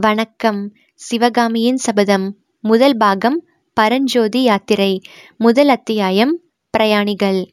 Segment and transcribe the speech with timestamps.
[0.00, 0.72] வணக்கம்.
[0.94, 3.44] சிவகாமியின் சபதம் முதல் பாகம்
[3.76, 5.02] பரஞ்சோதி யாத்திரை
[5.36, 7.52] முதல் அத்தியாயம் பிரயாணிகள்.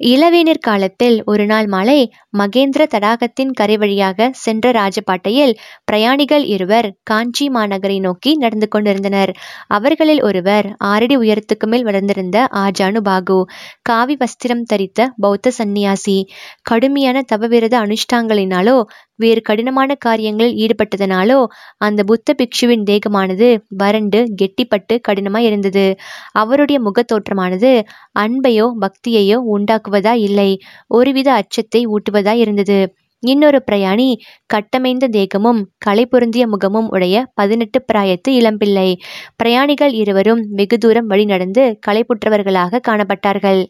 [0.00, 8.00] இளவேனிற் காலத்தில் ஒரு நாள் மாலை மகேந்திர தடாகத்தின் கரை வழியாக சென்ற ராஜபாட்டையில் பிரயாணிகள் இருவர் காஞ்சி மாநகரை
[8.00, 9.32] நோக்கி நடந்து கொண்டிருந்தனர்.
[9.66, 13.44] அவர்களில் ஒருவர் ஆறடி உயரத்துக்கு மேல் வளர்ந்திருந்த ஆஜானு பாகு
[13.82, 16.28] காவி வஸ்திரம் தரித்த பௌத்த சந்நியாசி.
[16.62, 18.84] கடுமையான தவவிரத அனுஷ்டாங்களினாலோ
[19.18, 21.38] வேறு கடினமான காரியங்களில் ஈடுபட்டதனாலோ
[21.76, 25.86] அந்த புத்த பிக்ஷுவின் தேகமானது வறண்டு கெட்டிப்பட்டு கடினமாய் இருந்தது.
[26.32, 27.72] அவருடைய முகத்தோற்றமானது
[28.18, 30.50] அன்பையோ பக்தியையோ உண்டாக்குவதா இல்லை.
[30.86, 32.78] ஒருவித அச்சத்தை ஊட்டுவதா இருந்தது.
[33.22, 34.08] இன்னொரு பிரயாணி
[34.54, 38.88] கட்டமைந்த தேகமும் களை பொருந்திய முகமும் உடைய பதினெட்டு பிராயத்து இளம்பிள்ளை.
[39.36, 43.62] பிரயாணிகள் இருவரும் வெகு தூரம் வழி நடந்து களைப்புற்றவர்களாக காணப்பட்டார்கள்.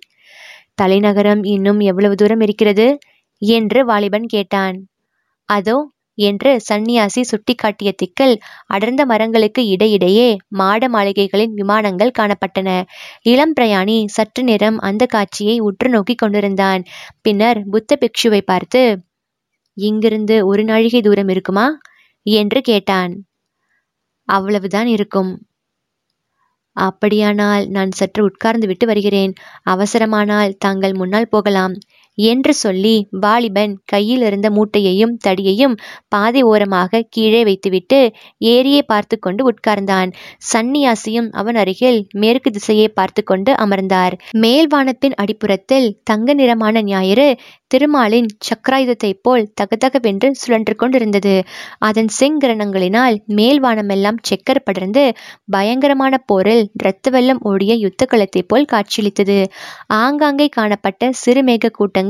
[0.74, 2.86] தலைநகரம் இன்னும் எவ்வளவு தூரம் இருக்கிறது?
[3.42, 4.76] என்று வாலிபன் கேட்டான்.
[5.48, 5.76] அதோ
[6.18, 8.34] என்று சந்நியாசி சுட்டிக்காட்டிய திக்கில்
[8.66, 12.70] அடர்ந்த மரங்களுக்கு இடையிடையே மாட மாளிகைகளின் விமானங்கள் காணப்பட்டன.
[13.24, 16.82] இளம் பிரயாணி சற்று நேரம் அந்த காட்சியை உற்று நோக்கி கொண்டிருந்தான்.
[17.22, 18.82] பின்னர் புத்த பிக்ஷுவை பார்த்து
[19.76, 21.66] இங்கிருந்து ஒரு நாழிகை தூரம் இருக்குமா?
[22.26, 23.12] என்று கேட்டான்.
[24.28, 25.30] அவ்வளவுதான் இருக்கும்.
[26.76, 29.32] அப்படியானால் நான் சற்று உட்கார்ந்து விட்டு வருகிறேன்.
[29.66, 31.74] அவசரமானால் தாங்கள் முன்னால் போகலாம்.
[32.18, 35.74] என்று சொல்லி வாலிபன் கையில் இருந்த மூட்டையையும் தடியையும்
[36.08, 38.00] பாதை ஓரமாக கீழே வைத்துவிட்டு
[38.48, 40.10] ஏரியை பார்த்து கொண்டு உட்கார்ந்தான்.
[40.52, 44.14] சந்நியாசியும் அவன் அருகில் மேற்கு திசையை பார்த்து கொண்டு அமர்ந்தார்.
[44.38, 47.28] மேல்வானத்தின் அடிப்புறத்தில் தங்க நிறமான ஞாயிறு
[47.70, 51.34] திருமாலின் சக்கராயுதத்தைப் போல் தகதகவென்று சுழன்று கொண்டிருந்தது.
[51.78, 55.04] அதன் செங்கிரணங்களினால் மேல்வானமெல்லாம் செக்கர் படர்ந்து
[55.48, 59.38] பயங்கரமான போரில் இரத்த வெள்ளம் ஓடிய யுத்த களத்தை போல் காட்சியளித்தது.
[59.98, 62.06] ஆங்காங்கே காணப்பட்ட சிறுமேக கூட்டங்கள்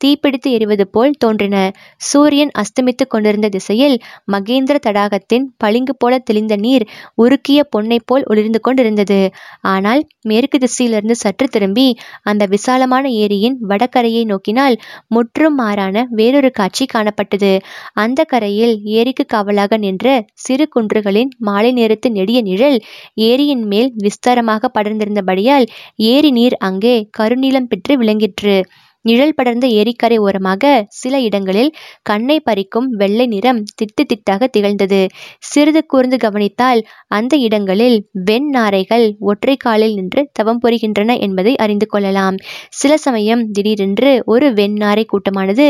[0.00, 1.56] தீப்பிடித்து எரிவது போல் தோன்றின.
[1.96, 3.96] சூரியன் அஸ்தமித்து கொண்டிருந்த திசையில்
[4.32, 6.84] மகேந்திர தடாகத்தின் பளிங்கு போல தெளிந்த நீர்
[7.16, 9.20] உருக்கிய பொன்னை போல் ஒளிர்ந்து கொண்டிருந்தது.
[9.60, 11.86] ஆனால் மேற்கு திசையிலிருந்து சற்று திரும்பி
[12.22, 14.76] அந்த விசாலமான ஏரியின் வடகரையை நோக்கினால்
[15.06, 17.52] முற்றும் மாறான வேறொரு காட்சி காணப்பட்டது.
[17.94, 22.78] அந்த கரையில் ஏரிக்கு காவலாக நின்ற சிறு குன்றுகளின் மாலை நேரத்து நெடிய நிழல்
[23.22, 25.66] ஏரியின் மேல் விஸ்தாரமாக படர்ந்திருந்தபடியால்
[26.12, 28.56] ஏரி நீர் அங்கே கருநீலம் பெற்று விளங்கிற்று.
[29.04, 31.70] நிழல் படர்ந்த ஏரிக்கரை ஓரமாக சில இடங்களில்
[32.02, 35.00] கண்ணை பறிக்கும் வெள்ளை நிறம் திட்டு திட்டாக திகழ்ந்தது.
[35.42, 42.36] சிறிது கூர்ந்து கவனித்தால் அந்த இடங்களில் வெண் நாரைகள் ஒற்றை காலில் நின்று தவம் புரிகின்றன என்பதை அறிந்து கொள்ளலாம்.
[42.70, 45.66] சில சமயம் திடீரென்று ஒரு வெண்ணாரை கூட்டமானது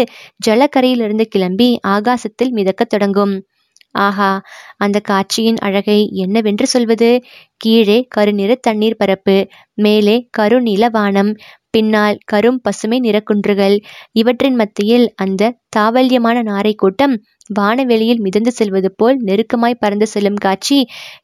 [0.46, 3.34] ஜலக்கரையிலிருந்து கிளம்பி ஆகாசத்தில் மிதக்கத் தொடங்கும்.
[3.98, 4.28] ஆஹா
[4.76, 7.08] அந்த காட்சியின் அழகை என்னவென்று சொல்வது?
[7.56, 9.34] கீழே கருநிற தண்ணீர் பரப்பு
[9.78, 11.30] மேலே கருநீல வானம்
[11.74, 13.76] பின்னால் கரும் பசுமை நிறக்குன்றுகள்.
[14.12, 17.14] இவற்றின் மத்தியில் அந்த தாவல்யமான நாரை கூட்டம்
[17.50, 20.78] வானவெளியில் மிதந்து செல்வது போல் நெருக்கமாய் பறந்து செல்லும் காட்சி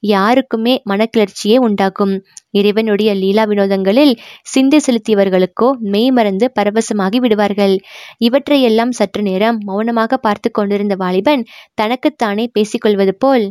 [0.06, 2.14] யாருக்குமே மனக்கிளர்ச்சியே உண்டாக்கும்.
[2.50, 4.14] இறைவனுடைய லீலா வினோதங்களில்
[4.44, 7.74] சிந்தை செலுத்தியவர்களுக்கோ மெய் மறந்து பரவசமாகி விடுவார்கள்.
[8.18, 11.44] இவற்றையெல்லாம் சற்று நேரம் மௌனமாக பார்த்து கொண்டிருந்த வாலிபன்
[11.74, 13.46] தனக்குத்தானே பேசிக்கொள்வது போல்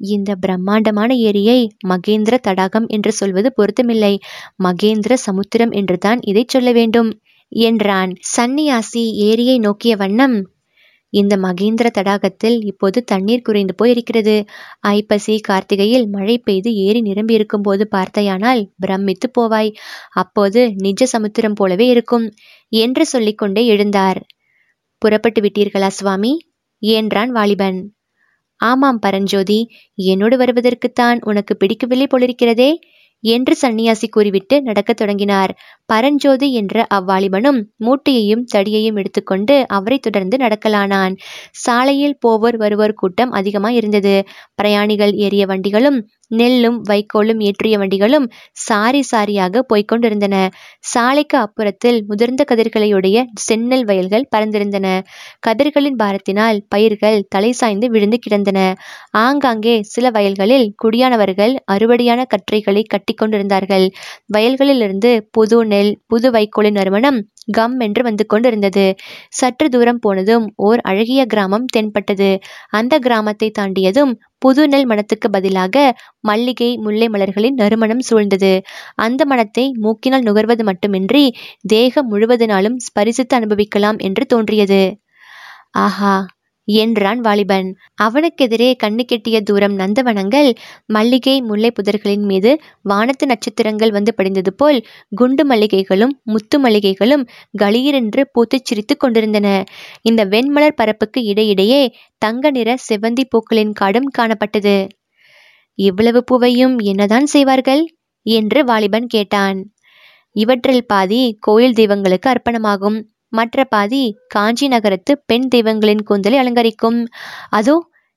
[0.00, 4.18] இந்த பிரம்மாண்டமான ஏரியை மகேந்திர தடாகம் என்று சொல்வது பொருத்தமில்லை.
[4.64, 7.10] மகேந்திர சமுத்திரம் என்றுதான் இதை சொல்ல வேண்டும்
[7.48, 10.36] என்றான் சன்னியாசி ஏரியை நோக்கிய வண்ணம்.
[11.08, 14.46] இந்த மகேந்திர தடாகத்தில் இப்போது தண்ணீர் குறைந்து போயிருக்கிறது.
[14.78, 19.70] ஐப்பசி கார்த்திகையில் மழை பெய்து ஏரி நிரம்பி இருக்கும் போது பார்த்தையானால் பிரமித்து போவாய்.
[20.10, 22.26] அப்போது நிஜ சமுத்திரம் போலவே இருக்கும்
[22.68, 24.20] என்று சொல்லிக்கொண்டே எழுந்தார்.
[24.98, 26.32] புறப்பட்டு விட்டீர்களா சுவாமி?
[26.82, 27.80] என்றான் வாலிபன்.
[28.60, 29.58] ஆமாம் பரஞ்சோதி
[29.94, 32.70] என்னோடு வருவதற்குத்தான் உனக்கு பிடிக்கவில்லை போலிருக்கிறதே?
[33.24, 35.52] என்று சன்னியாசி கூறிவிட்டு நடக்கத் தொடங்கினார்.
[35.90, 41.14] பரஞ்சோதி என்ற அவ்வாலிபனும் மூட்டையையும் தடியையும் எடுத்துக்கொண்டு அவரை தொடர்ந்து நடக்கலானான்.
[41.64, 44.14] சாலையில் போவோர் வருவோர் கூட்டம் அதிகமாய் இருந்தது.
[44.54, 48.26] பிரயாணிகள் ஏறிய வண்டிகளும் நெல்லும் வைக்கோலும் ஏற்றிய வண்டிகளும்
[48.64, 50.36] சாரி சாரியாக போய்கொண்டிருந்தன
[50.90, 54.86] சாலைக்கு அப்புறத்தில் முதிர்ந்த கதிர்களையுடைய செந்நெல் வயல்கள் பறந்திருந்தன.
[55.40, 58.58] கதிர்களின் பாரத்தினால் பயிர்கள் தலை சாய்ந்து விழுந்து கிடந்தன.
[59.24, 63.86] ஆங்காங்கே சில வயல்களில் குடியானவர்கள் அறுவடையான கற்றைகளை கட்டி கொண்டிருந்தார்கள்
[64.34, 67.18] வயல்களிலிருந்து புது நெல் புது வைக்கோலின் நறுமணம்
[67.52, 68.84] கம் என்று வந்து கொண்டிருந்தது.
[69.30, 72.30] சற்று தூரம் போனதும் ஓர் அழகிய கிராமம் தென்பட்டது.
[72.70, 75.76] அந்த கிராமத்தை தாண்டியதும் புது நெல் மனத்துக்கு பதிலாக
[76.22, 78.52] மல்லிகை முல்லை மலர்களின் நறுமணம் சூழ்ந்தது.
[78.98, 81.24] அந்த மனத்தை மூக்கினால் நுகர்வது மட்டுமின்றி
[81.68, 84.82] தேகம் முழுவதனாலும் ஸ்பரிசித்து அனுபவிக்கலாம் என்று தோன்றியது.
[85.78, 86.14] ஆஹா!
[86.68, 87.68] என்றான் வாலிபன்.
[88.02, 90.54] அவனுக்கெதிரே கண்ணு கெட்டிய தூரம் நந்தவனங்கள்
[90.86, 92.50] மல்லிகை முல்லை புதர்களின் மீது
[92.82, 97.24] வானத்து நட்சத்திரங்கள் வந்து படிந்தது போல் குண்டு மல்லிகைகளும் முத்து மல்லிகைகளும்
[97.62, 99.64] களீரென்று பூத்துச் சிரித்துக் கொண்டிருந்தன.
[100.02, 101.82] இந்த வெண்மலர் பரப்புக்கு இடையிடையே
[102.18, 104.88] தங்க நிற செவ்வந்தி பூக்களின் காடும் காணப்பட்டது.
[105.78, 107.82] இவ்வளவு பூவையும் என்னதான் செய்வார்கள்?
[108.22, 109.58] என்று வாலிபன் கேட்டான்.
[110.36, 112.98] இவற்றில் பாதி கோயில் தெய்வங்களுக்கு அர்ப்பணமாகும்.
[113.32, 116.98] மற்ற பாதி காஞ்சி நகரத்து பெண் தெய்வங்களின் கூந்தலை அலங்கரிக்கும்.
[117.50, 117.76] அதோ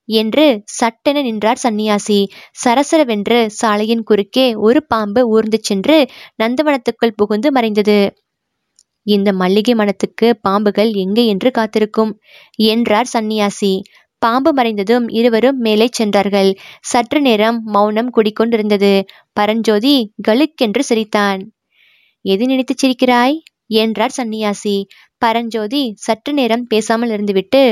[0.10, 0.46] என்று
[0.80, 2.20] சட்டென நின்றார் சன்னியாசி.
[2.64, 5.98] சரசரவென்று சாலையின் குறுக்கே ஒரு பாம்பு ஊர்ந்து சென்று
[6.44, 8.00] நந்தவனத்துக்குள் புகுந்து மறைந்தது.
[9.08, 12.12] இந்த மல்லிகை மனத்துக்கு பாம்புகள் எங்கே என்று காத்திருக்கும்
[12.70, 13.74] என்றார் சன்னியாசி.
[14.22, 16.52] பாம்பு மறைந்ததும் இருவரும் மேலே சென்றார்கள்.
[16.82, 18.94] சற்று நேரம் மௌனம் குடிக்கொண்டிருந்தது.
[19.34, 19.96] பரஞ்சோதி
[20.28, 21.42] கலுக்கென்று சிரித்தான்.
[22.26, 23.36] எது நினைத்துச் சிரிக்கிறாய்?
[23.70, 24.76] என்றார் சன்னியாசி
[25.22, 27.64] பரஞ்சோதி சற்று நேரம் பேசாமல் இருந்துவிட்டு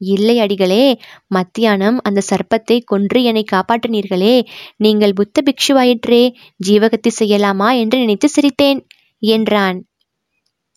[0.00, 0.84] இல்லை அடிகளே
[1.26, 4.34] மத்தியானம் அந்த சர்ப்பத்தை கொன்று என்னை காப்பாற்றினீர்களே
[4.76, 6.22] நீங்கள் புத்த பிக்ஷுவாயிற்றே
[6.60, 8.80] ஜீவகத்தி செய்யலாமா என்று நினைத்து சிரித்தேன்
[9.22, 9.78] என்றான்.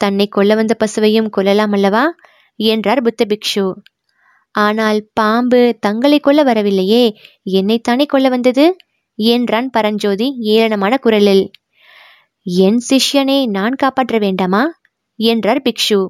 [0.01, 2.03] தன்னை கொல்ல வந்த பசுவையும் கொல்லலாம் அல்லவா?
[2.59, 3.65] என்றார் புத்த பிக்ஷு.
[4.55, 7.03] ஆனால் பாம்பு தங்களை கொல்ல வரவில்லையே
[7.51, 8.65] என்னைத்தானே கொல்ல வந்தது?
[9.19, 11.45] என்றான் பரஞ்சோதி ஏளனமான குரலில்.
[12.49, 14.79] என் சிஷ்யனை நான் காப்பாற்ற வேண்டாமா?
[15.15, 16.09] என்றார் பிக்ஷு.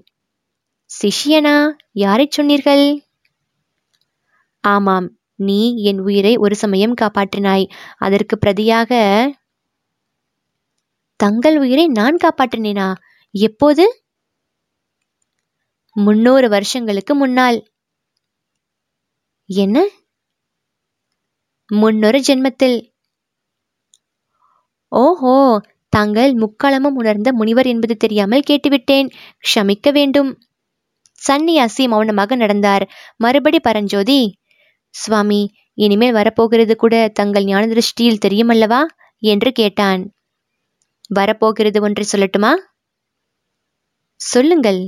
[0.89, 1.71] சிஷ்யனா?
[1.91, 3.03] யாரைச் சொன்னீர்கள்?
[4.59, 7.69] ஆமாம் நீ என் உயிரை ஒரு சமயம் காப்பாற்றினாய்.
[7.97, 8.91] அதற்கு பிரதியாக
[11.15, 12.95] தங்கள் உயிரை நான் காப்பாற்றினேனா?
[13.31, 14.03] எப்போது?
[15.91, 17.67] முன்னூறு வருஷங்களுக்கு முன்னால்.
[19.45, 19.87] என்ன?
[21.67, 22.93] முன்னொரு ஜென்மத்தில்.
[24.87, 29.11] ஓஹோ தாங்கள் முக்காலமும் உணர்ந்த முனிவர் என்பது தெரியாமல் கேட்டுவிட்டேன்.
[29.47, 30.39] க்ஷமிக்க வேண்டும்.
[31.27, 32.89] சன்னியாசி மௌனமாக நடந்தார்.
[33.15, 34.39] மறுபடி பரஞ்சோதி
[34.89, 38.85] சுவாமி இனிமேல் வரப்போகிறது கூட தங்கள் ஞான திருஷ்டியில் தெரியுமல்லவா?
[39.19, 40.13] என்று கேட்டான்.
[41.09, 42.51] வரப்போகிறது ஒன்றை சொல்லட்டுமா?
[44.15, 44.81] சொல்லுங்கள்.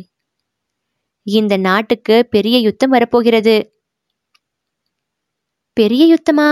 [1.24, 3.56] இந்த நாட்டுக்கு பெரிய யுத்தம் வரப்போகிறது.
[5.74, 6.50] பெரிய யுத்தமா?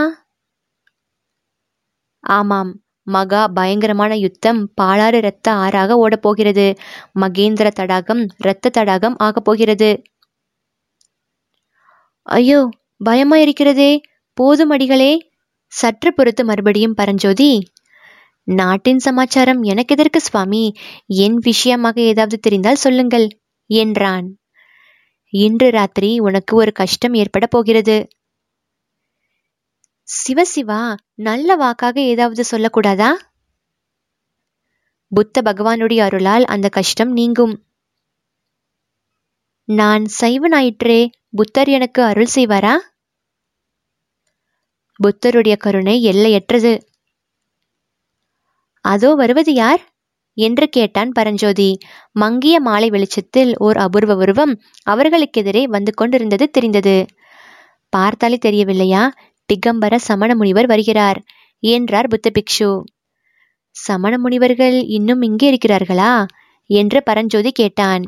[2.24, 2.72] ஆமாம்.
[3.08, 6.66] மகா பயங்கரமான யுத்தம் பாலாறு இரத்த ஆறாக ஓடப்போகிறது.
[7.20, 9.90] மகேந்திர தடாகம் இரத்த தடாகம் ஆகப் போகிறது.
[12.28, 12.60] ஐயோ
[12.98, 13.92] பயமா இருக்கிறதே.
[14.38, 15.12] போதும் அடிகளே.
[15.72, 17.52] சற்று பொறுத்து மறுபடியும் பரஞ்சோதி
[18.48, 20.64] நாட்டின் சமாச்சாரம் எனக்கு எதற்கு சுவாமி?
[21.18, 23.28] என் விஷயமாக ஏதாவது தெரிந்தால் சொல்லுங்கள்
[23.70, 24.28] என்றான்.
[25.34, 27.98] இன்று ராத்திரி உனக்கு ஒரு கஷ்டம் ஏற்பட போகிறது.
[30.26, 33.10] சிவசிவா நல்ல வாக்காக ஏதாவது சொல்லக்கூடாதா?
[35.12, 37.56] புத்த பகவானுடைய அருளால் அந்த கஷ்டம் நீங்கும்.
[39.66, 42.76] நான் சைவனாயிற்றே புத்தர் எனக்கு அருள் செய்வாரா?
[45.00, 46.74] புத்தருடைய கருணை எல்லையற்றது.
[48.86, 49.82] அதோ வருவது யார்?
[50.38, 51.78] என்று கேட்டான் பரஞ்சோதி.
[52.12, 54.54] மங்கிய மாலை வெளிச்சத்தில் ஓர் அபூர்வ உருவம்
[54.86, 57.06] அவர்களுக்கெதிரே வந்து கொண்டிருந்தது தெரிந்தது.
[57.94, 59.04] பார்த்தாலே தெரியவில்லையா?
[59.54, 61.24] திகம்பர சமண முனிவர் வருகிறார்
[61.60, 62.82] என்றார் புத்த பிக்ஷு.
[63.70, 66.26] சமண முனிவர்கள் இன்னும் இங்கே இருக்கிறார்களா?
[66.70, 68.04] என்று பரஞ்சோதி கேட்டான்.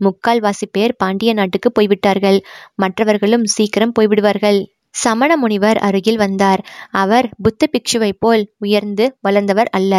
[0.00, 2.44] முக்கால்வாசி பேர் பாண்டிய நாட்டுக்கு போய்விட்டார்கள்.
[2.74, 4.60] மற்றவர்களும் சீக்கிரம் போய்விடுவார்கள்.
[4.94, 6.60] சமண முனிவர் அருகில் வந்தார்.
[6.94, 9.92] அவர் புத்த பிக்ஷுவைப் போல் உயர்ந்து வளர்ந்தவர் அல்ல.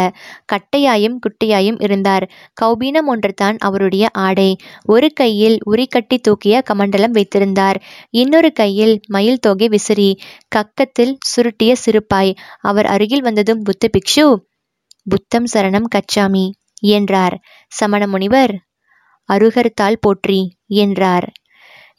[0.52, 2.24] கட்டையாயும் குட்டையாயும் இருந்தார்.
[2.62, 4.50] கௌபீனம் ஒன்றுதான் அவருடைய ஆடை.
[4.84, 7.80] ஒரு கையில் உரிகட்டி தூக்கிய கமண்டலம் வைத்திருந்தார்.
[8.14, 10.10] இன்னொரு கையில் மயில் தொகை விசிறி.
[10.56, 12.32] கக்கத்தில் சுருட்டிய சிறுப்பாய்.
[12.60, 14.26] அவர் அருகில் வந்ததும் புத்த பிக்ஷு
[15.06, 16.46] புத்தம் சரணம் கச்சாமி
[16.90, 17.34] என்றார்.
[17.72, 18.52] சமண முனிவர்
[19.28, 21.26] அருகர்த்தால் போற்றி என்றார்.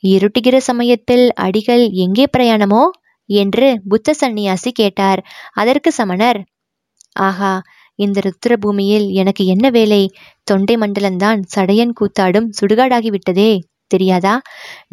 [0.03, 2.83] இருட்டுகிற சமயத்தில் அடிகள் எங்கே பிரயாணமோ?
[3.29, 5.21] என்று புத்த சந்நியாசி கேட்டார்.
[5.53, 6.39] அதற்கு சமணர்
[7.19, 7.53] ஆஹா
[7.99, 10.01] இந்த ருத்ர பூமியில் எனக்கு என்ன வேலை?
[10.43, 13.51] தொண்டை மண்டலம்தான் சடையன் கூத்தாடும் சுடுகாடாகிவிட்டதே
[13.87, 14.35] தெரியாதா?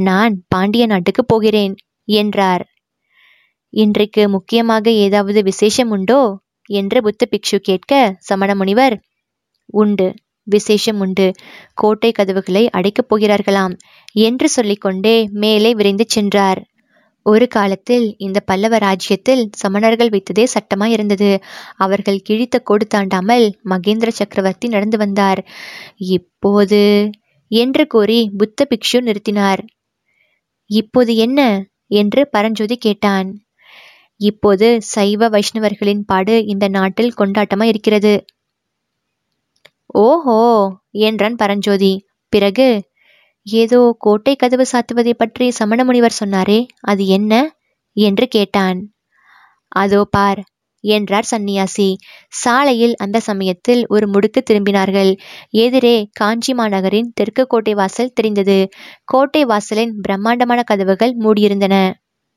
[0.01, 1.75] நான் பாண்டிய நாட்டுக்கு போகிறேன்
[2.09, 2.65] என்றார்.
[3.73, 6.23] இன்றைக்கு முக்கியமாக ஏதாவது விசேஷம் உண்டோ?
[6.71, 8.95] என்று புத்த பிக்ஷு கேட்க சமண முனிவர்
[9.75, 10.09] உண்டு.
[10.43, 11.33] விசேஷம் உண்டு.
[11.75, 13.77] கோட்டை கதவுகளை அடைக்கப் போகிறார்களாம்.
[14.13, 16.67] என்று சொல்லிக்கொண்டே மேலே விரைந்து சென்றார்.
[17.23, 21.39] ஒரு காலத்தில் இந்த பல்லவ ராஜ்யத்தில் சமணர்கள் வைத்ததே சட்டமாய் இருந்தது.
[21.77, 25.47] அவர்கள் கிழித்த கோடு தாண்டாமல் மகேந்திர சக்கரவர்த்தி நடந்து வந்தார்.
[25.97, 27.11] இப்போது?
[27.49, 29.59] என்று கூறி புத்த பிக்ஷு நிறுத்தினார்.
[30.67, 31.67] இப்போது என்ன?
[31.87, 33.45] என்று பரஞ்சோதி கேட்டான்.
[34.17, 38.25] இப்போது சைவ வைஷ்ணவர்களின் பாடு இந்த நாட்டில் கொண்டாட்டமாய் இருக்கிறது.
[39.95, 40.39] ஓஹோ
[41.01, 41.93] என்றான் பரஞ்சோதி.
[42.33, 42.69] பிறகு
[43.47, 47.33] ஏதோ கோட்டை கதவு சாத்துவதை பற்றி சமண முனிவர் சொன்னாரே அது என்ன?
[47.97, 48.79] என்று கேட்டான்.
[49.73, 50.41] அதோ பார்
[50.85, 51.89] என்றார் சந்நியாசி.
[52.35, 55.13] சாலையில் அந்த சமயத்தில் ஒரு முடுக்கு திரும்பினார்கள்.
[55.59, 58.59] எதிரே காஞ்சி மாநகரின் தெற்கு கோட்டை வாசல் தெரிந்தது.
[59.05, 61.77] கோட்டை வாசலின் பிரம்மாண்டமான கதவுகள் மூடியிருந்தன.